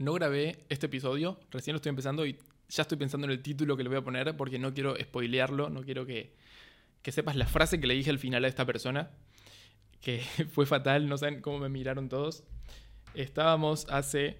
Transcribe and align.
no 0.00 0.14
grabé 0.14 0.64
este 0.70 0.86
episodio, 0.86 1.38
recién 1.50 1.74
lo 1.74 1.76
estoy 1.76 1.90
empezando 1.90 2.24
y 2.24 2.38
ya 2.70 2.82
estoy 2.82 2.96
pensando 2.96 3.26
en 3.26 3.32
el 3.32 3.42
título 3.42 3.76
que 3.76 3.82
le 3.82 3.90
voy 3.90 3.98
a 3.98 4.02
poner 4.02 4.34
porque 4.34 4.58
no 4.58 4.72
quiero 4.72 4.96
spoilearlo, 4.98 5.68
no 5.68 5.82
quiero 5.82 6.06
que, 6.06 6.34
sepas 7.04 7.36
la 7.36 7.46
frase 7.46 7.78
que 7.78 7.86
le 7.86 7.92
dije 7.92 8.08
al 8.08 8.18
final 8.18 8.46
a 8.46 8.48
esta 8.48 8.64
persona, 8.64 9.10
que 10.00 10.20
fue 10.52 10.64
fatal, 10.64 11.06
no 11.06 11.18
saben 11.18 11.42
cómo 11.42 11.58
me 11.58 11.68
miraron 11.68 12.08
todos. 12.08 12.44
Estábamos 13.12 13.86
hace... 13.90 14.38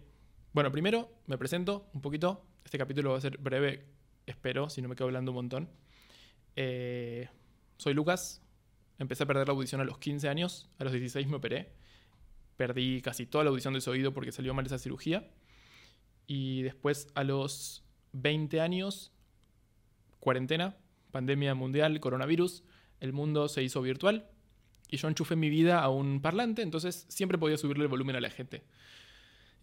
Bueno, 0.55 0.73
primero 0.73 1.11
me 1.27 1.37
presento 1.37 1.91
un 1.93 2.01
poquito, 2.01 2.43
este 2.65 2.79
capítulo 2.79 3.11
va 3.11 3.19
a 3.19 3.21
ser 3.21 3.37
breve, 3.37 3.85
espero, 4.25 4.71
si 4.71 4.81
no 4.81 4.89
me 4.89 4.97
quedo 4.97 5.09
hablando 5.09 5.31
un 5.31 5.37
montón. 5.37 5.69
Eh, 6.57 7.29
soy 7.77 7.93
Lucas, 7.93 8.41
empecé 8.99 9.25
a 9.25 9.27
perder 9.27 9.47
la 9.47 9.53
audición 9.53 9.83
a 9.83 9.85
los 9.85 9.99
15 9.99 10.27
años, 10.27 10.71
a 10.79 10.85
los 10.85 10.93
16 10.95 11.29
me 11.29 11.37
operé, 11.37 11.75
perdí 12.57 13.03
casi 13.03 13.27
toda 13.27 13.45
la 13.45 13.51
audición 13.51 13.75
de 13.75 13.83
su 13.83 13.91
oído 13.91 14.15
porque 14.15 14.33
salió 14.33 14.55
mal 14.55 14.65
esa 14.65 14.79
cirugía. 14.79 15.29
Y 16.27 16.63
después 16.63 17.09
a 17.15 17.25
los 17.25 17.85
20 18.13 18.61
años, 18.61 19.13
cuarentena, 20.21 20.77
pandemia 21.11 21.55
mundial, 21.55 21.99
coronavirus, 22.01 22.65
el 23.01 23.13
mundo 23.13 23.49
se 23.49 23.63
hizo 23.63 23.83
virtual 23.83 24.31
y 24.89 24.97
yo 24.97 25.09
enchufé 25.09 25.37
mi 25.37 25.51
vida 25.51 25.81
a 25.81 25.89
un 25.89 26.21
parlante, 26.21 26.63
entonces 26.63 27.07
siempre 27.09 27.39
podía 27.39 27.57
subirle 27.57 27.85
el 27.85 27.89
volumen 27.89 28.17
a 28.17 28.21
la 28.21 28.31
gente. 28.31 28.65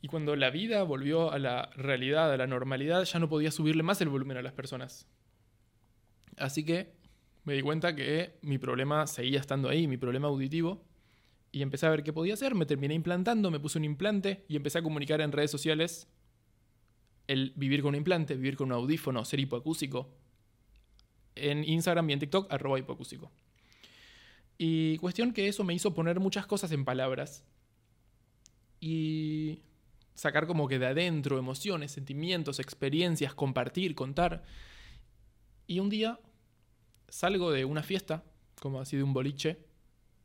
Y 0.01 0.07
cuando 0.07 0.35
la 0.35 0.49
vida 0.49 0.83
volvió 0.83 1.31
a 1.31 1.39
la 1.39 1.69
realidad, 1.75 2.31
a 2.31 2.37
la 2.37 2.47
normalidad, 2.47 3.03
ya 3.03 3.19
no 3.19 3.27
podía 3.27 3.51
subirle 3.51 3.83
más 3.83 3.99
el 4.01 4.09
volumen 4.09 4.37
a 4.37 4.41
las 4.41 4.53
personas. 4.53 5.07
Así 6.37 6.63
que 6.63 6.93
me 7.43 7.53
di 7.55 7.61
cuenta 7.61 7.95
que 7.95 8.37
mi 8.41 8.57
problema 8.57 9.07
seguía 9.07 9.39
estando 9.39 9.69
ahí, 9.69 9.87
mi 9.87 9.97
problema 9.97 10.27
auditivo, 10.27 10.85
y 11.51 11.61
empecé 11.61 11.87
a 11.87 11.89
ver 11.89 12.03
qué 12.03 12.13
podía 12.13 12.35
hacer, 12.35 12.55
me 12.55 12.65
terminé 12.65 12.93
implantando, 12.93 13.49
me 13.49 13.59
puse 13.59 13.79
un 13.79 13.85
implante 13.85 14.45
y 14.47 14.55
empecé 14.55 14.79
a 14.79 14.83
comunicar 14.83 15.21
en 15.21 15.31
redes 15.31 15.49
sociales 15.49 16.07
el 17.27 17.53
vivir 17.55 17.81
con 17.81 17.89
un 17.89 17.95
implante, 17.95 18.35
vivir 18.35 18.55
con 18.57 18.67
un 18.67 18.73
audífono, 18.73 19.23
ser 19.25 19.39
hipoacúsico. 19.39 20.09
En 21.35 21.63
Instagram 21.63 22.09
y 22.09 22.13
en 22.13 22.19
TikTok, 22.19 22.51
arroba 22.51 22.79
hipoacúsico. 22.79 23.31
Y 24.57 24.97
cuestión 24.97 25.33
que 25.33 25.47
eso 25.47 25.63
me 25.63 25.73
hizo 25.73 25.93
poner 25.93 26.19
muchas 26.19 26.47
cosas 26.47 26.71
en 26.71 26.83
palabras 26.83 27.43
y 28.79 29.61
sacar 30.15 30.47
como 30.47 30.67
que 30.67 30.79
de 30.79 30.87
adentro 30.87 31.37
emociones, 31.37 31.91
sentimientos, 31.91 32.59
experiencias, 32.59 33.35
compartir, 33.35 33.93
contar. 33.93 34.43
Y 35.67 35.79
un 35.79 35.89
día 35.89 36.19
salgo 37.07 37.51
de 37.51 37.65
una 37.65 37.83
fiesta, 37.83 38.23
como 38.59 38.81
así 38.81 38.97
de 38.97 39.03
un 39.03 39.13
boliche, 39.13 39.59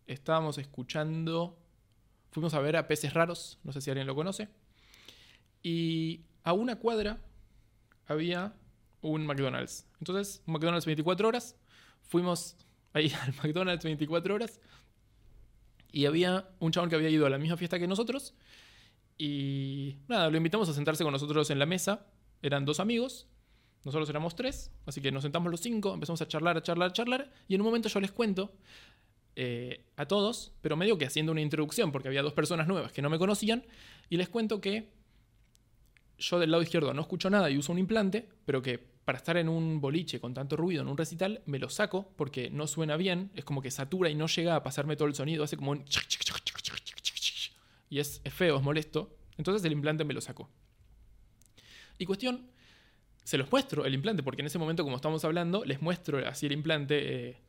estábamos 0.06 0.56
escuchando, 0.58 1.58
fuimos 2.30 2.54
a 2.54 2.60
ver 2.60 2.76
a 2.76 2.88
Peces 2.88 3.12
Raros, 3.12 3.58
no 3.64 3.72
sé 3.72 3.80
si 3.80 3.90
alguien 3.90 4.06
lo 4.06 4.14
conoce, 4.14 4.48
y 5.62 6.22
a 6.44 6.52
una 6.52 6.76
cuadra 6.76 7.18
había 8.06 8.54
un 9.00 9.26
McDonald's. 9.26 9.86
Entonces, 9.98 10.42
McDonald's 10.46 10.86
24 10.86 11.28
horas, 11.28 11.56
fuimos 12.02 12.56
ahí 12.92 13.12
al 13.22 13.34
McDonald's 13.42 13.84
24 13.84 14.34
horas 14.34 14.60
y 15.92 16.06
había 16.06 16.48
un 16.58 16.72
chabón 16.72 16.88
que 16.88 16.96
había 16.96 17.10
ido 17.10 17.26
a 17.26 17.30
la 17.30 17.38
misma 17.38 17.56
fiesta 17.56 17.78
que 17.78 17.86
nosotros 17.86 18.34
y 19.18 19.98
nada, 20.08 20.30
lo 20.30 20.36
invitamos 20.36 20.68
a 20.68 20.72
sentarse 20.72 21.04
con 21.04 21.12
nosotros 21.12 21.50
en 21.50 21.58
la 21.58 21.66
mesa. 21.66 22.06
Eran 22.40 22.64
dos 22.64 22.80
amigos, 22.80 23.28
nosotros 23.84 24.08
éramos 24.08 24.34
tres, 24.34 24.72
así 24.86 25.00
que 25.00 25.12
nos 25.12 25.22
sentamos 25.22 25.50
los 25.50 25.60
cinco, 25.60 25.94
empezamos 25.94 26.20
a 26.22 26.28
charlar, 26.28 26.56
a 26.56 26.62
charlar, 26.62 26.90
a 26.90 26.92
charlar 26.92 27.30
y 27.46 27.54
en 27.54 27.60
un 27.60 27.66
momento 27.66 27.88
yo 27.88 28.00
les 28.00 28.10
cuento 28.10 28.52
eh, 29.36 29.84
a 29.96 30.06
todos, 30.06 30.52
pero 30.60 30.76
medio 30.76 30.98
que 30.98 31.06
haciendo 31.06 31.30
una 31.32 31.40
introducción 31.40 31.92
porque 31.92 32.08
había 32.08 32.22
dos 32.22 32.32
personas 32.32 32.66
nuevas 32.66 32.92
que 32.92 33.00
no 33.00 33.10
me 33.10 33.18
conocían 33.18 33.64
y 34.08 34.16
les 34.16 34.28
cuento 34.28 34.60
que 34.60 34.90
yo 36.18 36.38
del 36.38 36.50
lado 36.50 36.62
izquierdo 36.62 36.94
no 36.94 37.02
escucho 37.02 37.30
nada 37.30 37.50
y 37.50 37.58
uso 37.58 37.72
un 37.72 37.78
implante, 37.78 38.28
pero 38.44 38.62
que 38.62 38.92
para 39.04 39.18
estar 39.18 39.36
en 39.36 39.48
un 39.48 39.80
boliche 39.80 40.20
con 40.20 40.32
tanto 40.32 40.56
ruido 40.56 40.82
en 40.82 40.88
un 40.88 40.96
recital 40.96 41.42
me 41.46 41.58
lo 41.58 41.68
saco 41.68 42.12
porque 42.16 42.50
no 42.50 42.66
suena 42.66 42.96
bien, 42.96 43.30
es 43.34 43.44
como 43.44 43.60
que 43.60 43.70
satura 43.70 44.10
y 44.10 44.14
no 44.14 44.26
llega 44.26 44.54
a 44.54 44.62
pasarme 44.62 44.96
todo 44.96 45.08
el 45.08 45.14
sonido, 45.14 45.44
hace 45.44 45.56
como 45.56 45.72
un... 45.72 45.84
Y 47.90 47.98
es, 47.98 48.22
feo, 48.30 48.56
es 48.56 48.62
molesto. 48.62 49.18
Entonces 49.36 49.64
el 49.64 49.72
implante 49.72 50.04
me 50.04 50.14
lo 50.14 50.20
saco. 50.20 50.48
Y 51.98 52.06
cuestión, 52.06 52.48
se 53.22 53.36
los 53.36 53.50
muestro 53.50 53.84
el 53.84 53.92
implante, 53.92 54.22
porque 54.22 54.40
en 54.40 54.46
ese 54.46 54.58
momento, 54.58 54.82
como 54.82 54.96
estamos 54.96 55.24
hablando, 55.24 55.64
les 55.64 55.82
muestro 55.82 56.26
así 56.26 56.46
el 56.46 56.52
implante, 56.52 57.28
eh, 57.28 57.42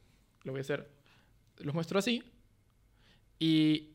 lo 0.44 0.52
voy 0.52 0.60
a 0.60 0.62
hacer, 0.62 0.90
los 1.60 1.74
muestro 1.74 1.98
así. 1.98 2.24
Y 3.40 3.94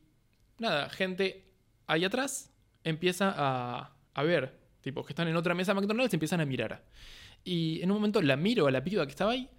nada, 0.57 0.89
gente 0.89 1.45
ahí 1.85 2.03
atrás 2.03 2.51
empieza 2.83 3.33
a, 3.35 3.93
a 4.13 4.23
ver 4.23 4.58
Tipo, 4.81 5.03
que 5.03 5.11
están 5.11 5.27
en 5.27 5.35
otra 5.35 5.53
mesa 5.53 5.73
McDonald's 5.73 6.13
y 6.13 6.15
empiezan 6.15 6.41
a 6.41 6.45
mirar. 6.45 6.85
Y 7.43 7.81
en 7.81 7.91
un 7.91 7.97
momento 7.97 8.21
la 8.21 8.35
miro 8.35 8.67
a 8.67 8.71
la 8.71 8.83
piba 8.83 9.05
que 9.05 9.11
estaba 9.11 9.31
ahí 9.31 9.49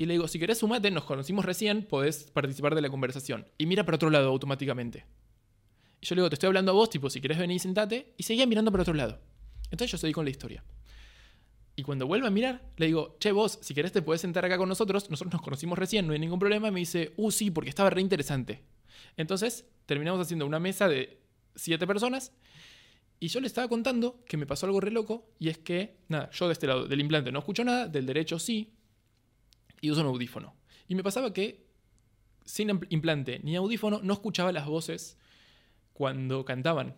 y 0.00 0.06
le 0.06 0.14
digo, 0.14 0.28
si 0.28 0.38
querés 0.38 0.56
sumate, 0.56 0.90
nos 0.90 1.04
conocimos 1.04 1.44
recién, 1.44 1.82
podés 1.82 2.24
participar 2.30 2.74
de 2.74 2.80
la 2.80 2.88
conversación. 2.88 3.46
Y 3.58 3.66
mira 3.66 3.84
para 3.84 3.96
otro 3.96 4.08
lado 4.08 4.30
automáticamente. 4.30 5.04
Y 6.00 6.06
yo 6.06 6.14
le 6.14 6.22
digo, 6.22 6.30
te 6.30 6.36
estoy 6.36 6.46
hablando 6.46 6.72
a 6.72 6.74
vos, 6.74 6.88
tipo, 6.88 7.10
si 7.10 7.20
querés 7.20 7.36
venir, 7.36 7.60
sentate. 7.60 8.14
Y 8.16 8.22
seguía 8.22 8.46
mirando 8.46 8.72
para 8.72 8.80
otro 8.80 8.94
lado. 8.94 9.20
Entonces 9.64 9.92
yo 9.92 9.98
seguí 9.98 10.14
con 10.14 10.24
la 10.24 10.30
historia. 10.30 10.64
Y 11.76 11.82
cuando 11.82 12.06
vuelve 12.06 12.26
a 12.26 12.30
mirar, 12.30 12.62
le 12.78 12.86
digo, 12.86 13.18
che, 13.20 13.30
vos, 13.30 13.58
si 13.60 13.74
querés 13.74 13.92
te 13.92 14.00
podés 14.00 14.22
sentar 14.22 14.42
acá 14.46 14.56
con 14.56 14.70
nosotros, 14.70 15.10
nosotros 15.10 15.34
nos 15.34 15.42
conocimos 15.42 15.78
recién, 15.78 16.06
no 16.06 16.14
hay 16.14 16.18
ningún 16.18 16.38
problema. 16.38 16.68
Y 16.68 16.70
me 16.70 16.80
dice, 16.80 17.12
uh, 17.18 17.30
sí, 17.30 17.50
porque 17.50 17.68
estaba 17.68 17.90
re 17.90 18.00
interesante. 18.00 18.62
Entonces 19.18 19.66
terminamos 19.84 20.18
haciendo 20.22 20.46
una 20.46 20.60
mesa 20.60 20.88
de 20.88 21.20
siete 21.54 21.86
personas 21.86 22.32
y 23.20 23.28
yo 23.28 23.38
le 23.40 23.46
estaba 23.46 23.68
contando 23.68 24.24
que 24.26 24.38
me 24.38 24.46
pasó 24.46 24.64
algo 24.66 24.80
re 24.80 24.90
loco, 24.90 25.30
y 25.38 25.50
es 25.50 25.58
que, 25.58 25.98
nada, 26.08 26.30
yo 26.32 26.46
de 26.46 26.54
este 26.54 26.66
lado 26.66 26.86
del 26.86 27.00
implante 27.00 27.30
no 27.30 27.38
escucho 27.38 27.62
nada, 27.62 27.86
del 27.86 28.06
derecho 28.06 28.38
sí, 28.38 28.72
y 29.82 29.90
uso 29.90 30.00
un 30.00 30.06
audífono. 30.06 30.56
Y 30.88 30.94
me 30.94 31.02
pasaba 31.02 31.32
que 31.32 31.68
sin 32.46 32.80
implante 32.88 33.40
ni 33.44 33.54
audífono 33.56 34.00
no 34.02 34.14
escuchaba 34.14 34.52
las 34.52 34.66
voces 34.66 35.18
cuando 35.92 36.44
cantaban. 36.44 36.96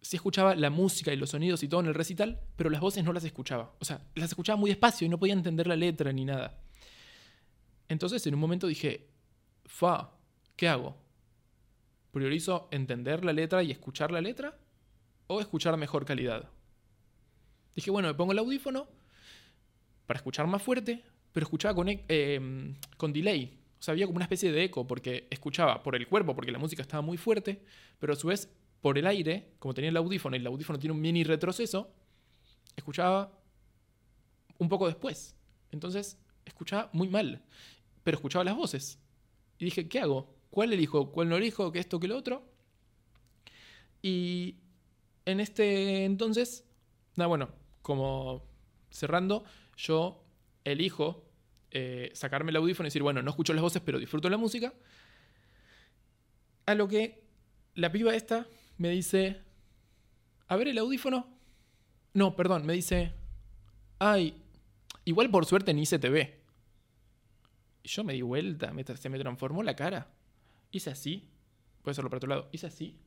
Sí 0.00 0.16
escuchaba 0.16 0.56
la 0.56 0.70
música 0.70 1.12
y 1.12 1.16
los 1.16 1.30
sonidos 1.30 1.62
y 1.62 1.68
todo 1.68 1.80
en 1.80 1.86
el 1.86 1.94
recital, 1.94 2.40
pero 2.56 2.70
las 2.70 2.80
voces 2.80 3.04
no 3.04 3.12
las 3.12 3.24
escuchaba. 3.24 3.76
O 3.78 3.84
sea, 3.84 4.00
las 4.14 4.30
escuchaba 4.30 4.56
muy 4.56 4.70
despacio 4.70 5.06
y 5.06 5.08
no 5.08 5.18
podía 5.18 5.34
entender 5.34 5.66
la 5.66 5.76
letra 5.76 6.12
ni 6.12 6.24
nada. 6.24 6.60
Entonces 7.88 8.26
en 8.26 8.34
un 8.34 8.40
momento 8.40 8.66
dije, 8.66 9.10
fa, 9.66 10.12
¿qué 10.56 10.66
hago? 10.66 10.96
¿Priorizo 12.10 12.68
entender 12.72 13.24
la 13.24 13.32
letra 13.32 13.62
y 13.62 13.70
escuchar 13.70 14.10
la 14.10 14.20
letra? 14.20 14.58
O 15.34 15.40
escuchar 15.40 15.76
mejor 15.76 16.04
calidad. 16.04 16.48
Dije, 17.74 17.90
bueno, 17.90 18.08
me 18.08 18.14
pongo 18.14 18.32
el 18.32 18.38
audífono 18.38 18.86
para 20.06 20.18
escuchar 20.18 20.46
más 20.46 20.62
fuerte, 20.62 21.02
pero 21.32 21.44
escuchaba 21.44 21.74
con, 21.74 21.88
e, 21.88 22.04
em, 22.08 22.74
con 22.96 23.12
delay. 23.12 23.58
O 23.78 23.82
sea, 23.82 23.92
había 23.92 24.06
como 24.06 24.16
una 24.16 24.24
especie 24.24 24.52
de 24.52 24.64
eco, 24.64 24.86
porque 24.86 25.26
escuchaba 25.30 25.82
por 25.82 25.96
el 25.96 26.06
cuerpo, 26.06 26.34
porque 26.34 26.52
la 26.52 26.58
música 26.58 26.82
estaba 26.82 27.00
muy 27.02 27.16
fuerte, 27.16 27.62
pero 27.98 28.12
a 28.12 28.16
su 28.16 28.28
vez 28.28 28.48
por 28.80 28.98
el 28.98 29.06
aire, 29.06 29.54
como 29.58 29.74
tenía 29.74 29.90
el 29.90 29.96
audífono 29.96 30.36
y 30.36 30.40
el 30.40 30.46
audífono 30.46 30.78
tiene 30.78 30.94
un 30.94 31.00
mini 31.00 31.24
retroceso, 31.24 31.90
escuchaba 32.76 33.32
un 34.58 34.68
poco 34.68 34.86
después. 34.86 35.34
Entonces, 35.70 36.18
escuchaba 36.44 36.90
muy 36.92 37.08
mal, 37.08 37.42
pero 38.04 38.16
escuchaba 38.16 38.44
las 38.44 38.56
voces. 38.56 38.98
Y 39.58 39.64
dije, 39.64 39.88
¿qué 39.88 40.00
hago? 40.00 40.34
¿Cuál 40.50 40.72
elijo? 40.72 41.10
¿Cuál 41.10 41.28
no 41.28 41.36
elijo? 41.36 41.72
¿Qué 41.72 41.78
esto? 41.78 41.98
¿Qué 41.98 42.08
lo 42.08 42.16
otro? 42.16 42.44
Y 44.02 44.56
en 45.24 45.40
este 45.40 46.04
entonces, 46.04 46.64
nada, 47.16 47.28
bueno, 47.28 47.50
como 47.82 48.44
cerrando, 48.90 49.44
yo 49.76 50.24
elijo 50.64 51.24
eh, 51.70 52.10
sacarme 52.14 52.50
el 52.50 52.56
audífono 52.56 52.86
y 52.86 52.88
decir, 52.88 53.02
bueno, 53.02 53.22
no 53.22 53.30
escucho 53.30 53.54
las 53.54 53.62
voces, 53.62 53.82
pero 53.84 53.98
disfruto 53.98 54.28
la 54.28 54.36
música. 54.36 54.74
A 56.66 56.74
lo 56.74 56.86
que 56.86 57.24
la 57.74 57.90
piba 57.90 58.14
esta 58.14 58.46
me 58.76 58.90
dice, 58.90 59.40
a 60.48 60.56
ver 60.56 60.68
el 60.68 60.78
audífono. 60.78 61.26
No, 62.14 62.36
perdón, 62.36 62.66
me 62.66 62.74
dice, 62.74 63.14
ay, 63.98 64.36
igual 65.04 65.30
por 65.30 65.46
suerte 65.46 65.72
ni 65.72 65.86
se 65.86 65.98
te 65.98 66.10
ve. 66.10 66.42
Y 67.82 67.88
yo 67.88 68.04
me 68.04 68.12
di 68.12 68.22
vuelta, 68.22 68.72
se 68.96 69.08
me 69.08 69.18
transformó 69.18 69.62
la 69.62 69.74
cara. 69.74 70.12
Hice 70.70 70.90
así, 70.90 71.30
puede 71.82 71.92
hacerlo 71.92 72.10
para 72.10 72.18
otro 72.18 72.28
lado, 72.28 72.48
hice 72.52 72.66
así. 72.66 73.00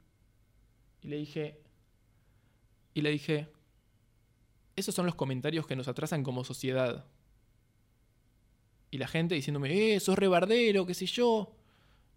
Y 1.02 1.08
le 1.08 1.18
dije, 1.18 1.62
y 2.96 3.02
le 3.02 3.12
dije, 3.12 3.50
esos 4.78 4.96
son 4.96 5.06
los 5.06 5.16
comentarios 5.16 5.68
que 5.68 5.76
nos 5.76 5.90
atrasan 5.90 6.24
como 6.24 6.46
sociedad. 6.46 7.06
Y 8.90 8.98
la 8.98 9.08
gente 9.08 9.36
diciéndome, 9.36 9.96
eh, 9.96 10.00
sos 10.00 10.18
rebardero, 10.18 10.86
qué 10.86 10.94
sé 10.94 11.06
yo. 11.06 11.58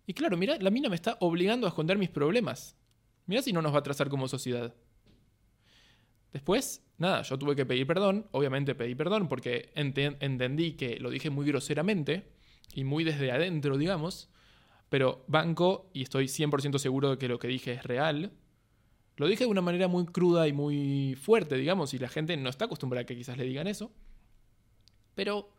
Y 0.06 0.14
claro, 0.14 0.36
mira, 0.36 0.56
la 0.60 0.70
mina 0.70 0.88
me 0.88 0.94
está 0.94 1.19
obligando 1.20 1.66
a 1.66 1.70
esconder 1.70 1.98
mis 1.98 2.10
problemas. 2.10 2.76
Mira 3.26 3.42
si 3.42 3.52
no 3.52 3.60
nos 3.60 3.72
va 3.72 3.78
a 3.78 3.80
atrasar 3.80 4.08
como 4.08 4.28
sociedad. 4.28 4.72
Después, 6.32 6.86
nada, 6.96 7.22
yo 7.22 7.36
tuve 7.38 7.56
que 7.56 7.66
pedir 7.66 7.86
perdón, 7.86 8.28
obviamente 8.30 8.76
pedí 8.76 8.94
perdón 8.94 9.28
porque 9.28 9.72
entendí 9.75 10.75
que 10.75 11.00
lo 11.00 11.10
dije 11.10 11.28
muy 11.28 11.44
groseramente 11.46 12.30
y 12.72 12.84
muy 12.84 13.02
desde 13.02 13.32
adentro, 13.32 13.76
digamos, 13.78 14.30
pero 14.88 15.25
banco 15.26 15.90
y 15.92 16.02
estoy 16.02 16.26
100% 16.26 16.78
seguro 16.78 17.10
de 17.10 17.19
que 17.19 17.26
lo 17.26 17.40
que 17.40 17.48
dije 17.48 17.72
es 17.72 17.82
real 17.82 18.32
Lo 19.18 19.26
dije 19.26 19.44
de 19.44 19.50
una 19.50 19.60
manera 19.60 19.88
muy 19.88 20.06
cruda 20.06 20.46
y 20.46 20.52
muy 20.52 21.18
fuerte, 21.20 21.56
digamos, 21.56 21.92
y 21.92 21.98
la 21.98 22.08
gente 22.08 22.36
no 22.36 22.48
está 22.48 22.66
acostumbrada 22.66 23.02
a 23.02 23.04
que 23.04 23.16
quizás 23.16 23.36
le 23.36 23.42
digan 23.42 23.66
eso. 23.66 23.90
Pero, 25.16 25.52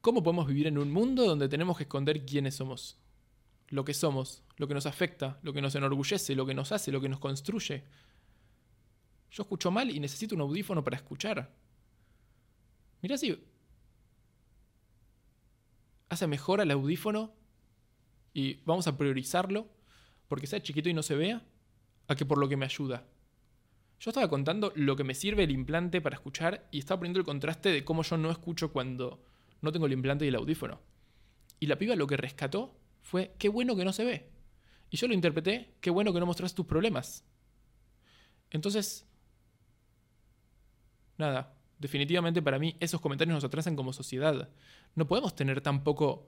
¿cómo 0.00 0.22
podemos 0.22 0.46
vivir 0.46 0.68
en 0.68 0.78
un 0.78 0.92
mundo 0.92 1.26
donde 1.26 1.48
tenemos 1.48 1.76
que 1.76 1.82
esconder 1.82 2.24
quiénes 2.24 2.54
somos? 2.54 3.00
Lo 3.66 3.84
que 3.84 3.94
somos, 3.94 4.44
lo 4.58 4.68
que 4.68 4.74
nos 4.74 4.86
afecta, 4.86 5.40
lo 5.42 5.52
que 5.52 5.60
nos 5.60 5.74
enorgullece, 5.74 6.36
lo 6.36 6.46
que 6.46 6.54
nos 6.54 6.70
hace, 6.70 6.92
lo 6.92 7.00
que 7.00 7.08
nos 7.08 7.18
construye. 7.18 7.82
Yo 9.32 9.42
escucho 9.42 9.72
mal 9.72 9.90
y 9.90 9.98
necesito 9.98 10.36
un 10.36 10.42
audífono 10.42 10.84
para 10.84 10.98
escuchar. 10.98 11.52
Mira 13.00 13.18
si 13.18 13.44
hace 16.10 16.28
mejor 16.28 16.60
al 16.60 16.70
audífono 16.70 17.34
y 18.32 18.60
vamos 18.66 18.86
a 18.86 18.96
priorizarlo 18.96 19.66
porque 20.28 20.46
sea 20.46 20.62
chiquito 20.62 20.88
y 20.88 20.94
no 20.94 21.02
se 21.02 21.16
vea 21.16 21.42
que 22.16 22.26
por 22.26 22.38
lo 22.38 22.48
que 22.48 22.56
me 22.56 22.64
ayuda. 22.64 23.06
Yo 24.00 24.10
estaba 24.10 24.28
contando 24.28 24.72
lo 24.74 24.96
que 24.96 25.04
me 25.04 25.14
sirve 25.14 25.44
el 25.44 25.52
implante 25.52 26.00
para 26.00 26.16
escuchar 26.16 26.66
y 26.72 26.80
estaba 26.80 26.98
poniendo 26.98 27.20
el 27.20 27.26
contraste 27.26 27.68
de 27.68 27.84
cómo 27.84 28.02
yo 28.02 28.16
no 28.16 28.30
escucho 28.30 28.72
cuando 28.72 29.22
no 29.60 29.70
tengo 29.70 29.86
el 29.86 29.92
implante 29.92 30.24
y 30.24 30.28
el 30.28 30.34
audífono. 30.34 30.80
Y 31.60 31.66
la 31.66 31.78
piba 31.78 31.94
lo 31.94 32.08
que 32.08 32.16
rescató 32.16 32.74
fue, 33.00 33.34
qué 33.38 33.48
bueno 33.48 33.76
que 33.76 33.84
no 33.84 33.92
se 33.92 34.04
ve. 34.04 34.28
Y 34.90 34.96
yo 34.96 35.06
lo 35.06 35.14
interpreté, 35.14 35.74
qué 35.80 35.90
bueno 35.90 36.12
que 36.12 36.18
no 36.18 36.26
mostras 36.26 36.54
tus 36.54 36.66
problemas. 36.66 37.24
Entonces, 38.50 39.06
nada, 41.16 41.54
definitivamente 41.78 42.42
para 42.42 42.58
mí 42.58 42.76
esos 42.80 43.00
comentarios 43.00 43.34
nos 43.34 43.44
atrasan 43.44 43.76
como 43.76 43.92
sociedad. 43.92 44.50
No 44.94 45.06
podemos 45.06 45.34
tener 45.34 45.60
tampoco... 45.60 46.26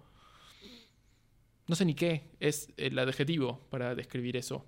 No 1.67 1.75
sé 1.75 1.85
ni 1.85 1.95
qué 1.95 2.31
es 2.41 2.73
el 2.77 2.99
adjetivo 2.99 3.61
para 3.71 3.95
describir 3.95 4.37
eso. 4.37 4.67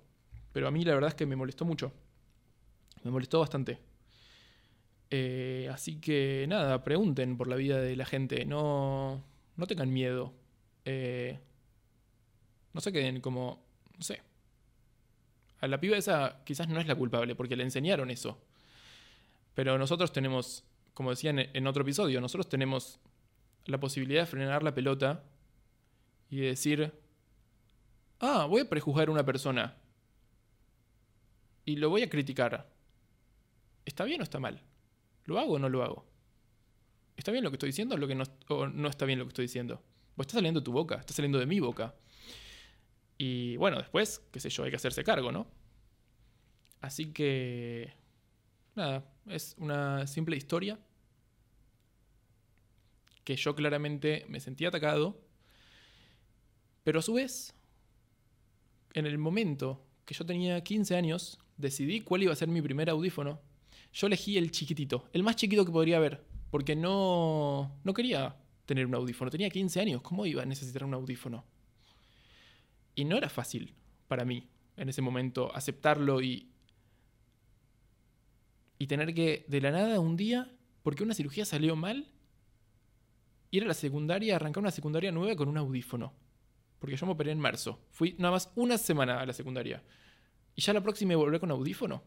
Pero 0.57 0.69
a 0.69 0.71
mí 0.71 0.83
la 0.83 0.95
verdad 0.95 1.09
es 1.09 1.13
que 1.13 1.27
me 1.27 1.35
molestó 1.35 1.65
mucho. 1.65 1.93
Me 3.03 3.11
molestó 3.11 3.41
bastante. 3.41 3.77
Eh, 5.11 5.69
así 5.71 6.01
que 6.01 6.47
nada, 6.49 6.83
pregunten 6.83 7.37
por 7.37 7.47
la 7.47 7.55
vida 7.55 7.79
de 7.79 7.95
la 7.95 8.05
gente. 8.05 8.43
No, 8.43 9.23
no 9.55 9.67
tengan 9.67 9.93
miedo. 9.93 10.33
Eh, 10.83 11.37
no 12.73 12.81
se 12.81 12.91
queden 12.91 13.21
como... 13.21 13.63
No 13.95 14.01
sé. 14.01 14.19
A 15.59 15.67
la 15.67 15.79
piba 15.79 15.95
esa 15.95 16.41
quizás 16.43 16.67
no 16.67 16.79
es 16.79 16.87
la 16.87 16.95
culpable 16.95 17.35
porque 17.35 17.55
le 17.55 17.61
enseñaron 17.61 18.09
eso. 18.09 18.41
Pero 19.53 19.77
nosotros 19.77 20.11
tenemos, 20.11 20.63
como 20.95 21.11
decían 21.11 21.37
en 21.37 21.67
otro 21.67 21.83
episodio, 21.83 22.19
nosotros 22.19 22.49
tenemos 22.49 22.99
la 23.65 23.79
posibilidad 23.79 24.21
de 24.21 24.25
frenar 24.25 24.63
la 24.63 24.73
pelota 24.73 25.23
y 26.31 26.37
decir, 26.37 26.99
ah, 28.21 28.47
voy 28.49 28.61
a 28.61 28.69
prejuzgar 28.69 29.09
a 29.09 29.11
una 29.11 29.23
persona 29.23 29.77
y 31.67 31.75
lo 31.75 31.89
voy 31.89 32.01
a 32.01 32.09
criticar. 32.09 32.65
¿Está 33.85 34.05
bien 34.05 34.21
o 34.21 34.23
está 34.23 34.39
mal? 34.39 34.63
¿Lo 35.25 35.37
hago 35.37 35.55
o 35.55 35.59
no 35.59 35.67
lo 35.67 35.83
hago? 35.83 36.05
¿Está 37.17 37.33
bien 37.33 37.43
lo 37.43 37.51
que 37.51 37.55
estoy 37.55 37.67
diciendo 37.67 37.95
o, 37.95 38.67
no, 38.67 38.73
no 38.73 38.87
está 38.87 39.05
bien 39.05 39.19
lo 39.19 39.25
que 39.25 39.31
estoy 39.31 39.43
diciendo? 39.43 39.83
O 40.15 40.21
está 40.21 40.35
saliendo 40.35 40.61
de 40.61 40.63
tu 40.63 40.71
boca, 40.71 40.95
está 40.95 41.13
saliendo 41.13 41.37
de 41.39 41.45
mi 41.45 41.59
boca. 41.59 41.93
Y 43.17 43.57
bueno, 43.57 43.79
después, 43.79 44.21
qué 44.31 44.39
sé 44.39 44.49
yo, 44.49 44.63
hay 44.63 44.69
que 44.69 44.77
hacerse 44.77 45.03
cargo, 45.03 45.31
¿no? 45.33 45.45
Así 46.79 47.11
que... 47.11 47.93
Nada, 48.75 49.03
es 49.25 49.55
una 49.57 50.07
simple 50.07 50.37
historia 50.37 50.79
que 53.25 53.35
yo 53.35 53.55
claramente 53.55 54.25
me 54.29 54.39
sentí 54.39 54.65
atacado, 54.65 55.19
pero 56.85 56.99
a 56.99 57.01
su 57.01 57.15
vez, 57.15 57.53
en 58.93 59.05
el 59.05 59.17
momento 59.17 59.83
que 60.05 60.13
yo 60.13 60.25
tenía 60.25 60.63
15 60.63 60.95
años, 60.95 61.39
decidí 61.57 62.01
cuál 62.01 62.23
iba 62.23 62.33
a 62.33 62.35
ser 62.35 62.47
mi 62.47 62.61
primer 62.61 62.89
audífono. 62.89 63.39
Yo 63.93 64.07
elegí 64.07 64.37
el 64.37 64.51
chiquitito, 64.51 65.09
el 65.13 65.23
más 65.23 65.35
chiquito 65.35 65.65
que 65.65 65.71
podría 65.71 65.97
haber, 65.97 66.23
porque 66.51 66.75
no, 66.75 67.79
no 67.83 67.93
quería 67.93 68.35
tener 68.65 68.85
un 68.85 68.95
audífono. 68.95 69.31
Tenía 69.31 69.49
15 69.49 69.81
años, 69.81 70.01
¿cómo 70.01 70.25
iba 70.25 70.43
a 70.43 70.45
necesitar 70.45 70.83
un 70.83 70.93
audífono? 70.93 71.43
Y 72.95 73.05
no 73.05 73.17
era 73.17 73.29
fácil 73.29 73.73
para 74.07 74.25
mí 74.25 74.47
en 74.75 74.89
ese 74.89 75.01
momento 75.01 75.53
aceptarlo 75.55 76.21
y, 76.21 76.49
y 78.77 78.87
tener 78.87 79.13
que 79.13 79.45
de 79.47 79.61
la 79.61 79.71
nada 79.71 79.99
un 79.99 80.15
día, 80.15 80.51
porque 80.83 81.03
una 81.03 81.13
cirugía 81.13 81.45
salió 81.45 81.75
mal, 81.75 82.07
ir 83.51 83.63
a 83.63 83.67
la 83.67 83.73
secundaria, 83.73 84.35
arrancar 84.35 84.61
una 84.61 84.71
secundaria 84.71 85.11
nueva 85.11 85.35
con 85.35 85.49
un 85.49 85.57
audífono. 85.57 86.13
Porque 86.79 86.95
yo 86.95 87.05
me 87.07 87.13
operé 87.13 87.31
en 87.31 87.39
marzo. 87.39 87.79
Fui 87.91 88.15
nada 88.19 88.31
más 88.31 88.51
una 88.55 88.77
semana 88.77 89.19
a 89.19 89.25
la 89.25 89.33
secundaria. 89.33 89.83
Y 90.57 90.61
ya 90.63 90.73
la 90.73 90.81
próxima 90.81 91.15
volver 91.15 91.39
con 91.39 91.51
audífono. 91.51 92.03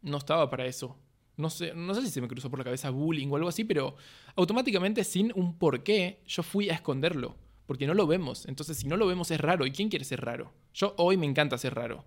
No 0.00 0.16
estaba 0.16 0.48
para 0.48 0.64
eso. 0.64 0.98
No 1.36 1.50
sé, 1.50 1.74
no 1.74 1.94
sé 1.94 2.00
si 2.00 2.08
se 2.08 2.20
me 2.22 2.28
cruzó 2.28 2.48
por 2.48 2.58
la 2.58 2.64
cabeza 2.64 2.88
bullying 2.88 3.28
o 3.28 3.36
algo 3.36 3.48
así, 3.48 3.62
pero 3.64 3.96
automáticamente 4.36 5.04
sin 5.04 5.30
un 5.34 5.58
porqué 5.58 6.22
yo 6.26 6.42
fui 6.42 6.70
a 6.70 6.74
esconderlo. 6.74 7.36
Porque 7.66 7.86
no 7.86 7.92
lo 7.92 8.06
vemos. 8.06 8.46
Entonces 8.46 8.78
si 8.78 8.88
no 8.88 8.96
lo 8.96 9.06
vemos 9.06 9.30
es 9.30 9.38
raro. 9.38 9.66
¿Y 9.66 9.70
quién 9.70 9.90
quiere 9.90 10.06
ser 10.06 10.22
raro? 10.22 10.54
Yo 10.72 10.94
hoy 10.96 11.18
me 11.18 11.26
encanta 11.26 11.58
ser 11.58 11.74
raro. 11.74 12.06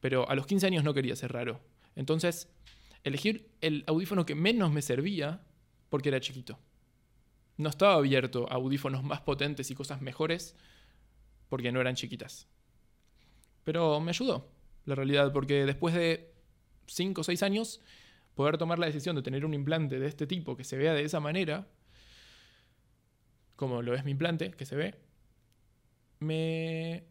Pero 0.00 0.28
a 0.28 0.36
los 0.36 0.46
15 0.46 0.66
años 0.66 0.84
no 0.84 0.94
quería 0.94 1.16
ser 1.16 1.32
raro. 1.32 1.60
Entonces, 1.96 2.48
elegir 3.02 3.50
el 3.60 3.82
audífono 3.88 4.24
que 4.24 4.36
menos 4.36 4.70
me 4.70 4.82
servía 4.82 5.42
porque 5.88 6.10
era 6.10 6.20
chiquito. 6.20 6.60
No 7.56 7.70
estaba 7.70 7.94
abierto 7.94 8.46
a 8.48 8.54
audífonos 8.54 9.02
más 9.02 9.20
potentes 9.20 9.68
y 9.72 9.74
cosas 9.74 10.00
mejores 10.00 10.54
porque 11.48 11.72
no 11.72 11.80
eran 11.80 11.96
chiquitas. 11.96 12.46
Pero 13.68 14.00
me 14.00 14.12
ayudó, 14.12 14.50
la 14.86 14.94
realidad, 14.94 15.30
porque 15.30 15.66
después 15.66 15.94
de 15.94 16.32
5 16.86 17.20
o 17.20 17.22
6 17.22 17.42
años, 17.42 17.82
poder 18.34 18.56
tomar 18.56 18.78
la 18.78 18.86
decisión 18.86 19.14
de 19.14 19.20
tener 19.20 19.44
un 19.44 19.52
implante 19.52 20.00
de 20.00 20.06
este 20.06 20.26
tipo 20.26 20.56
que 20.56 20.64
se 20.64 20.78
vea 20.78 20.94
de 20.94 21.04
esa 21.04 21.20
manera, 21.20 21.68
como 23.56 23.82
lo 23.82 23.94
es 23.94 24.06
mi 24.06 24.12
implante, 24.12 24.52
que 24.52 24.64
se 24.64 24.74
ve, 24.74 24.94
me... 26.18 27.04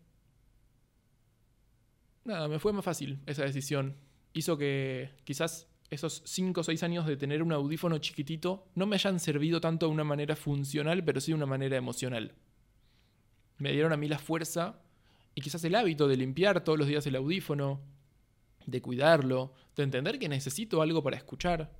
Nada, 2.25 2.48
me 2.48 2.57
fue 2.57 2.74
más 2.74 2.83
fácil 2.83 3.19
esa 3.27 3.44
decisión. 3.44 3.95
Hizo 4.33 4.57
que 4.57 5.12
quizás 5.25 5.68
esos 5.92 6.24
5 6.25 6.62
o 6.62 6.63
6 6.63 6.81
años 6.81 7.06
de 7.06 7.18
tener 7.18 7.44
un 7.44 7.54
audífono 7.54 8.00
chiquitito 8.00 8.68
no 8.74 8.88
me 8.88 8.95
hayan 8.95 9.19
servido 9.19 9.62
tanto 9.62 9.86
de 9.86 9.92
una 9.92 10.04
manera 10.04 10.36
funcional, 10.36 11.04
pero 11.04 11.21
sí 11.21 11.33
de 11.33 11.36
una 11.36 11.45
manera 11.45 11.77
emocional. 11.77 12.33
Me 13.59 13.74
dieron 13.74 13.94
a 13.94 13.98
mí 13.98 14.07
la 14.07 14.18
fuerza 14.18 14.81
y 15.38 15.42
quizás 15.42 15.63
el 15.66 15.75
hábito 15.75 16.07
de 16.07 16.18
limpiar 16.18 16.63
todos 16.63 16.80
los 16.80 16.88
días 16.88 17.06
el 17.06 17.16
audífono, 17.16 17.80
de 18.66 18.81
cuidarlo, 18.81 19.54
de 19.75 19.84
entender 19.84 20.18
que 20.18 20.28
necesito 20.28 20.81
algo 20.81 21.04
para 21.04 21.16
escuchar, 21.16 21.78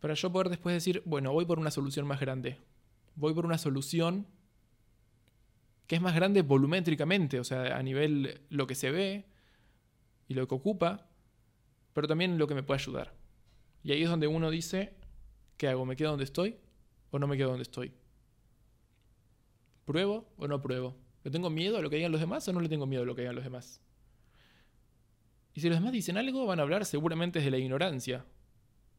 para 0.00 0.14
yo 0.14 0.32
poder 0.32 0.48
después 0.48 0.72
decir, 0.72 1.02
bueno, 1.04 1.34
voy 1.34 1.44
por 1.44 1.58
una 1.58 1.70
solución 1.70 2.06
más 2.06 2.18
grande, 2.18 2.56
voy 3.14 3.34
por 3.34 3.44
una 3.44 3.58
solución 3.58 4.26
que 5.86 5.96
es 5.96 6.00
más 6.00 6.14
grande 6.14 6.40
volumétricamente, 6.40 7.38
o 7.38 7.44
sea, 7.44 7.76
a 7.76 7.82
nivel 7.82 8.40
lo 8.48 8.66
que 8.66 8.74
se 8.74 8.90
ve 8.90 9.26
y 10.28 10.32
lo 10.32 10.48
que 10.48 10.54
ocupa, 10.54 11.10
pero 11.92 12.08
también 12.08 12.38
lo 12.38 12.48
que 12.48 12.54
me 12.54 12.62
puede 12.62 12.80
ayudar. 12.80 13.12
Y 13.82 13.92
ahí 13.92 14.02
es 14.02 14.08
donde 14.08 14.28
uno 14.28 14.50
dice, 14.50 14.94
¿qué 15.58 15.68
hago? 15.68 15.84
¿Me 15.84 15.94
quedo 15.94 16.08
donde 16.08 16.24
estoy 16.24 16.56
o 17.10 17.18
no 17.18 17.26
me 17.26 17.36
quedo 17.36 17.50
donde 17.50 17.64
estoy? 17.64 17.92
¿Pruebo 19.84 20.26
o 20.38 20.48
no 20.48 20.62
pruebo? 20.62 21.09
¿Le 21.22 21.30
tengo 21.30 21.50
miedo 21.50 21.76
a 21.76 21.82
lo 21.82 21.90
que 21.90 21.96
digan 21.96 22.12
los 22.12 22.20
demás 22.20 22.46
o 22.48 22.52
no 22.52 22.60
le 22.60 22.68
tengo 22.68 22.86
miedo 22.86 23.02
a 23.02 23.06
lo 23.06 23.14
que 23.14 23.22
digan 23.22 23.34
los 23.34 23.44
demás? 23.44 23.80
Y 25.54 25.60
si 25.60 25.68
los 25.68 25.78
demás 25.78 25.92
dicen 25.92 26.16
algo, 26.16 26.46
van 26.46 26.60
a 26.60 26.62
hablar 26.62 26.84
seguramente 26.84 27.40
desde 27.40 27.50
la 27.50 27.58
ignorancia. 27.58 28.24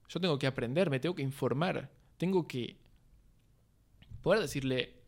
Yo 0.08 0.20
tengo 0.20 0.38
que 0.38 0.48
aprender, 0.48 0.90
me 0.90 1.00
tengo 1.00 1.16
que 1.16 1.22
informar, 1.22 1.90
tengo 2.18 2.48
que 2.48 2.78
poder 4.22 4.42
decirle 4.42 5.02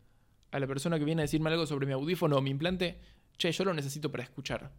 a 0.50 0.58
la 0.58 0.66
persona 0.66 0.98
que 0.98 1.04
viene 1.04 1.22
a 1.22 1.24
decirme 1.24 1.50
algo 1.50 1.66
sobre 1.66 1.86
mi 1.86 1.92
audífono 1.92 2.36
o 2.36 2.40
mi 2.40 2.50
implante, 2.50 2.98
che, 3.36 3.52
yo 3.52 3.64
lo 3.64 3.74
necesito 3.74 4.10
para 4.10 4.22
escuchar. 4.22 4.72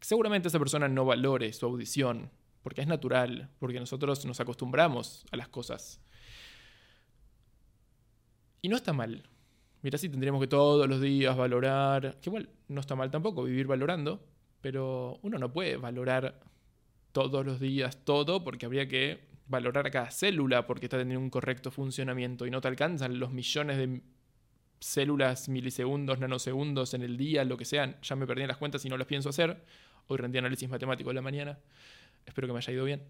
Seguramente 0.00 0.48
esa 0.48 0.58
persona 0.58 0.88
no 0.88 1.04
valore 1.04 1.52
su 1.52 1.66
audición, 1.66 2.30
porque 2.62 2.82
es 2.82 2.86
natural, 2.86 3.50
porque 3.58 3.80
nosotros 3.80 4.24
nos 4.26 4.40
acostumbramos 4.40 5.26
a 5.32 5.36
las 5.36 5.48
cosas. 5.48 6.00
Y 8.62 8.68
no 8.68 8.76
está 8.76 8.92
mal, 8.92 9.28
Mira 9.84 9.98
si 9.98 10.08
tendríamos 10.08 10.40
que 10.40 10.46
todos 10.46 10.88
los 10.88 10.98
días 10.98 11.36
valorar, 11.36 12.16
que 12.22 12.30
igual 12.30 12.48
no 12.68 12.80
está 12.80 12.94
mal 12.94 13.10
tampoco 13.10 13.44
vivir 13.44 13.66
valorando, 13.66 14.26
pero 14.62 15.18
uno 15.20 15.36
no 15.36 15.52
puede 15.52 15.76
valorar 15.76 16.40
todos 17.12 17.44
los 17.44 17.60
días 17.60 18.02
todo 18.02 18.42
porque 18.42 18.64
habría 18.64 18.88
que 18.88 19.28
valorar 19.46 19.86
a 19.86 19.90
cada 19.90 20.10
célula 20.10 20.66
porque 20.66 20.86
está 20.86 20.96
teniendo 20.96 21.20
un 21.20 21.28
correcto 21.28 21.70
funcionamiento 21.70 22.46
y 22.46 22.50
no 22.50 22.62
te 22.62 22.68
alcanzan 22.68 23.18
los 23.18 23.30
millones 23.32 23.76
de 23.76 24.00
células, 24.80 25.50
milisegundos, 25.50 26.18
nanosegundos 26.18 26.94
en 26.94 27.02
el 27.02 27.18
día, 27.18 27.44
lo 27.44 27.58
que 27.58 27.66
sean. 27.66 27.98
Ya 28.00 28.16
me 28.16 28.26
perdí 28.26 28.40
en 28.40 28.48
las 28.48 28.56
cuentas 28.56 28.82
y 28.86 28.88
no 28.88 28.96
las 28.96 29.06
pienso 29.06 29.28
hacer. 29.28 29.66
Hoy 30.06 30.16
rendí 30.16 30.38
análisis 30.38 30.66
matemático 30.66 31.10
en 31.10 31.16
la 31.16 31.22
mañana. 31.22 31.58
Espero 32.24 32.46
que 32.46 32.54
me 32.54 32.58
haya 32.60 32.72
ido 32.72 32.86
bien. 32.86 33.02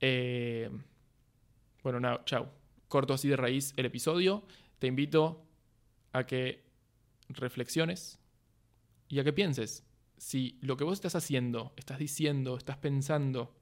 Eh, 0.00 0.70
bueno, 1.82 1.98
nada, 1.98 2.22
chao. 2.24 2.52
Corto 2.86 3.14
así 3.14 3.26
de 3.26 3.34
raíz 3.34 3.74
el 3.76 3.86
episodio. 3.86 4.44
Te 4.78 4.86
invito 4.86 5.45
a 6.16 6.26
que 6.26 6.64
reflexiones, 7.28 8.18
y 9.08 9.18
a 9.18 9.24
que 9.24 9.32
pienses 9.32 9.86
si 10.18 10.58
lo 10.62 10.76
que 10.76 10.84
vos 10.84 10.94
estás 10.94 11.14
haciendo, 11.14 11.72
estás 11.76 11.98
diciendo, 11.98 12.56
estás 12.56 12.78
pensando 12.78 13.54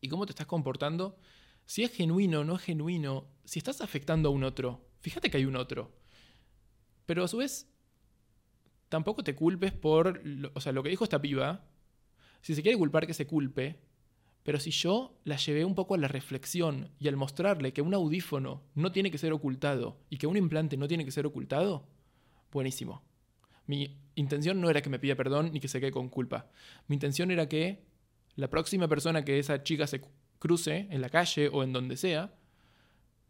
y 0.00 0.08
cómo 0.08 0.26
te 0.26 0.32
estás 0.32 0.46
comportando, 0.46 1.18
si 1.66 1.82
es 1.82 1.92
genuino 1.92 2.44
no 2.44 2.56
es 2.56 2.62
genuino, 2.62 3.28
si 3.44 3.58
estás 3.58 3.80
afectando 3.80 4.28
a 4.28 4.32
un 4.32 4.44
otro, 4.44 4.88
fíjate 5.00 5.30
que 5.30 5.38
hay 5.38 5.44
un 5.44 5.56
otro. 5.56 5.92
Pero 7.06 7.24
a 7.24 7.28
su 7.28 7.38
vez, 7.38 7.68
tampoco 8.88 9.22
te 9.22 9.34
culpes 9.34 9.72
por, 9.72 10.22
o 10.54 10.60
sea, 10.60 10.72
lo 10.72 10.82
que 10.82 10.90
dijo 10.90 11.04
esta 11.04 11.20
piba, 11.20 11.68
si 12.40 12.54
se 12.54 12.62
quiere 12.62 12.78
culpar 12.78 13.06
que 13.06 13.14
se 13.14 13.26
culpe, 13.26 13.80
pero 14.42 14.58
si 14.58 14.70
yo 14.70 15.18
la 15.24 15.36
llevé 15.36 15.64
un 15.64 15.74
poco 15.74 15.94
a 15.94 15.98
la 15.98 16.08
reflexión 16.08 16.90
y 16.98 17.08
al 17.08 17.16
mostrarle 17.16 17.72
que 17.72 17.82
un 17.82 17.94
audífono 17.94 18.62
no 18.74 18.92
tiene 18.92 19.10
que 19.10 19.18
ser 19.18 19.32
ocultado 19.32 19.98
y 20.08 20.16
que 20.16 20.26
un 20.26 20.36
implante 20.36 20.76
no 20.76 20.88
tiene 20.88 21.04
que 21.04 21.10
ser 21.10 21.26
ocultado, 21.26 21.86
buenísimo. 22.50 23.02
Mi 23.66 23.98
intención 24.14 24.60
no 24.60 24.70
era 24.70 24.82
que 24.82 24.90
me 24.90 24.98
pida 24.98 25.14
perdón 25.14 25.52
ni 25.52 25.60
que 25.60 25.68
se 25.68 25.80
quede 25.80 25.92
con 25.92 26.08
culpa. 26.08 26.50
Mi 26.88 26.96
intención 26.96 27.30
era 27.30 27.48
que 27.48 27.84
la 28.34 28.48
próxima 28.48 28.88
persona 28.88 29.24
que 29.24 29.38
esa 29.38 29.62
chica 29.62 29.86
se 29.86 30.00
cruce 30.38 30.88
en 30.90 31.00
la 31.00 31.10
calle 31.10 31.48
o 31.48 31.62
en 31.62 31.72
donde 31.72 31.96
sea, 31.96 32.34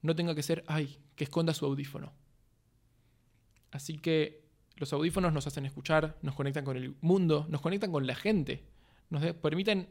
no 0.02 0.14
tenga 0.14 0.34
que 0.34 0.42
ser, 0.42 0.64
ay, 0.66 0.98
que 1.16 1.24
esconda 1.24 1.52
su 1.52 1.66
audífono. 1.66 2.12
Así 3.70 3.98
que 3.98 4.44
los 4.76 4.92
audífonos 4.92 5.32
nos 5.32 5.46
hacen 5.46 5.66
escuchar, 5.66 6.16
nos 6.22 6.34
conectan 6.34 6.64
con 6.64 6.76
el 6.76 6.96
mundo, 7.00 7.46
nos 7.50 7.60
conectan 7.60 7.92
con 7.92 8.06
la 8.06 8.14
gente, 8.14 8.64
nos 9.10 9.22
permiten 9.34 9.90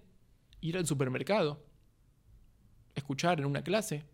ir 0.61 0.77
al 0.77 0.85
supermercado, 0.85 1.63
escuchar 2.95 3.39
en 3.39 3.45
una 3.45 3.63
clase, 3.63 4.05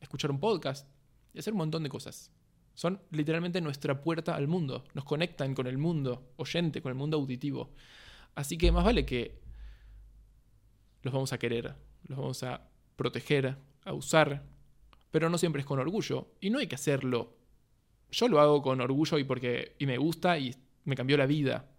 escuchar 0.00 0.30
un 0.30 0.40
podcast 0.40 0.88
y 1.32 1.38
hacer 1.38 1.52
un 1.52 1.58
montón 1.58 1.82
de 1.82 1.88
cosas. 1.88 2.30
Son 2.74 3.00
literalmente 3.10 3.60
nuestra 3.60 4.00
puerta 4.00 4.34
al 4.34 4.48
mundo, 4.48 4.84
nos 4.94 5.04
conectan 5.04 5.54
con 5.54 5.66
el 5.66 5.78
mundo 5.78 6.32
oyente, 6.36 6.82
con 6.82 6.90
el 6.90 6.98
mundo 6.98 7.16
auditivo. 7.16 7.72
Así 8.34 8.58
que 8.58 8.70
más 8.70 8.84
vale 8.84 9.06
que 9.06 9.40
los 11.02 11.14
vamos 11.14 11.32
a 11.32 11.38
querer, 11.38 11.74
los 12.06 12.18
vamos 12.18 12.42
a 12.42 12.68
proteger, 12.96 13.56
a 13.84 13.92
usar, 13.92 14.44
pero 15.10 15.30
no 15.30 15.38
siempre 15.38 15.60
es 15.60 15.66
con 15.66 15.78
orgullo 15.78 16.34
y 16.40 16.50
no 16.50 16.58
hay 16.58 16.66
que 16.66 16.74
hacerlo. 16.74 17.36
Yo 18.10 18.28
lo 18.28 18.40
hago 18.40 18.60
con 18.60 18.80
orgullo 18.80 19.18
y 19.18 19.24
porque 19.24 19.76
y 19.78 19.86
me 19.86 19.98
gusta 19.98 20.38
y 20.38 20.54
me 20.84 20.96
cambió 20.96 21.16
la 21.16 21.26
vida. 21.26 21.70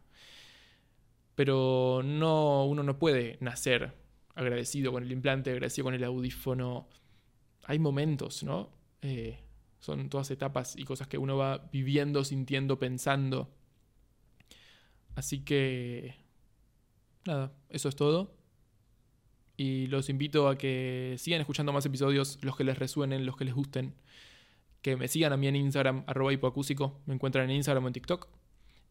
Pero 1.38 2.02
no, 2.04 2.66
uno 2.66 2.82
no 2.82 2.98
puede 2.98 3.38
nacer 3.42 3.94
agradecido 4.34 4.92
con 4.92 5.04
el 5.04 5.12
implante, 5.12 5.52
agradecido 5.52 5.86
con 5.86 5.94
el 5.94 6.04
audífono. 6.04 6.90
Hay 7.66 7.78
momentos, 7.78 8.42
¿no? 8.42 8.72
Eh, 9.04 9.38
son 9.78 10.10
todas 10.10 10.32
etapas 10.32 10.76
y 10.76 10.84
cosas 10.84 11.08
que 11.08 11.20
uno 11.20 11.38
va 11.38 11.70
viviendo, 11.72 12.24
sintiendo, 12.24 12.80
pensando. 12.80 13.54
Así 15.14 15.46
que... 15.46 16.16
Nada, 17.28 17.54
eso 17.70 17.88
es 17.88 17.96
todo. 17.96 18.34
Y 19.58 19.86
los 19.88 20.10
invito 20.10 20.48
a 20.48 20.58
que 20.58 21.18
sigan 21.20 21.42
escuchando 21.42 21.72
más 21.72 21.86
episodios, 21.86 22.40
los 22.42 22.58
que 22.58 22.64
les 22.64 22.80
resuenen, 22.80 23.28
los 23.28 23.38
que 23.38 23.46
les 23.46 23.54
gusten. 23.54 23.94
Que 24.82 24.98
me 24.98 25.08
sigan 25.08 25.34
a 25.34 25.38
mí 25.38 25.46
en 25.46 25.56
Instagram, 25.56 26.04
arroba 26.08 26.34
hipoacúsico. 26.34 27.00
Me 27.06 27.14
encuentran 27.14 27.48
en 27.48 27.58
Instagram 27.58 27.84
o 27.84 27.88
en 27.88 27.94
TikTok. 27.94 28.28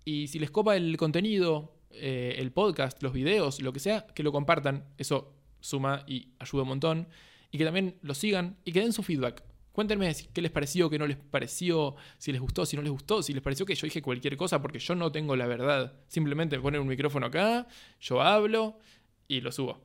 Y 0.05 0.29
si 0.29 0.38
les 0.38 0.53
copa 0.53 0.76
el 0.76 0.97
contenido, 0.97 1.75
eh, 1.99 2.37
el 2.38 2.53
podcast, 2.53 3.03
los 3.03 3.12
videos, 3.12 3.61
lo 3.61 3.73
que 3.73 3.81
sea, 3.81 4.07
que 4.07 4.23
lo 4.23 4.33
compartan. 4.33 4.85
Eso 4.99 5.35
suma 5.61 6.05
y 6.07 6.29
ayuda 6.38 6.62
un 6.62 6.69
montón. 6.69 7.09
Y 7.50 7.59
que 7.59 7.65
también 7.65 7.97
lo 8.03 8.15
sigan 8.15 8.57
y 8.65 8.73
que 8.73 8.81
den 8.81 8.93
su 8.93 9.03
feedback. 9.03 9.43
Cuéntenme 9.73 10.11
qué 10.33 10.41
les 10.41 10.50
pareció, 10.50 10.88
qué 10.88 10.99
no 10.99 11.07
les 11.07 11.19
pareció, 11.19 11.97
si 12.17 12.33
les 12.33 12.41
gustó, 12.41 12.65
si 12.65 12.76
no 12.76 12.83
les 12.83 12.91
gustó, 12.91 13.23
si 13.23 13.35
les 13.35 13.43
pareció 13.43 13.67
que 13.67 13.75
yo 13.75 13.87
dije 13.87 14.00
cualquier 14.00 14.37
cosa, 14.37 14.62
porque 14.62 14.79
yo 14.79 14.95
no 14.95 15.12
tengo 15.12 15.37
la 15.37 15.47
verdad. 15.47 16.00
Simplemente 16.09 16.59
poner 16.59 16.81
un 16.81 16.88
micrófono 16.88 17.26
acá, 17.26 17.67
yo 18.00 18.23
hablo 18.23 18.79
y 19.29 19.43
lo 19.43 19.53
subo. 19.53 19.85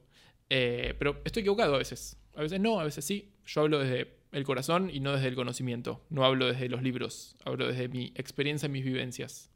Eh, 0.49 0.95
pero 0.97 1.21
estoy 1.25 1.41
equivocado 1.41 1.75
a 1.75 1.77
veces. 1.77 2.17
A 2.35 2.41
veces 2.41 2.59
no, 2.61 2.79
a 2.79 2.85
veces 2.85 3.03
sí. 3.03 3.33
Yo 3.45 3.61
hablo 3.61 3.79
desde 3.79 4.15
el 4.31 4.45
corazón 4.45 4.89
y 4.89 5.01
no 5.01 5.11
desde 5.11 5.27
el 5.27 5.35
conocimiento. 5.35 6.05
No 6.09 6.23
hablo 6.23 6.47
desde 6.47 6.69
los 6.69 6.81
libros, 6.81 7.35
hablo 7.43 7.67
desde 7.67 7.89
mi 7.89 8.13
experiencia 8.15 8.67
y 8.67 8.69
mis 8.69 8.85
vivencias 8.85 9.50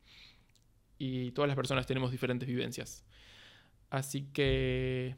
y 0.97 1.31
todas 1.31 1.47
las 1.47 1.55
personas 1.55 1.85
tenemos 1.85 2.11
diferentes 2.11 2.47
vivencias. 2.47 3.05
Así 3.89 4.23
que, 4.33 5.15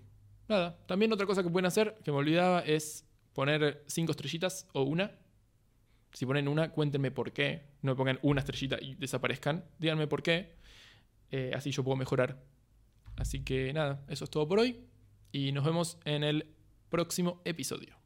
nada, 0.48 0.78
también 0.88 1.12
otra 1.14 1.26
cosa 1.26 1.44
que 1.44 1.50
pueden 1.50 1.66
hacer, 1.66 1.98
que 2.04 2.12
me 2.12 2.18
olvidaba, 2.18 2.62
es 2.62 3.06
poner 3.34 3.84
cinco 3.88 4.12
estrellitas 4.12 4.68
o 4.74 4.84
una. 4.84 5.12
Si 6.14 6.26
ponen 6.26 6.48
una, 6.48 6.72
cuéntenme 6.72 7.12
por 7.12 7.32
qué. 7.32 7.68
No 7.82 7.92
me 7.92 7.96
pongan 7.96 8.20
una 8.22 8.40
estrellita 8.40 8.78
y 8.82 8.96
desaparezcan. 8.96 9.66
Díganme 9.78 10.08
por 10.08 10.24
qué. 10.24 10.56
Eh, 11.32 11.52
así 11.54 11.72
yo 11.72 11.84
puedo 11.84 11.98
mejorar. 11.98 12.42
Así 13.16 13.44
que 13.44 13.74
nada, 13.74 14.04
eso 14.08 14.24
es 14.24 14.30
todo 14.30 14.48
por 14.48 14.60
hoy. 14.60 14.80
Y 15.32 15.52
nos 15.52 15.66
vemos 15.66 16.00
en 16.06 16.24
el 16.24 16.56
próximo 16.90 17.42
episodio. 17.46 17.97